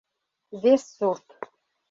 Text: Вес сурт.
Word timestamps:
Вес 0.63 0.83
сурт. 0.95 1.27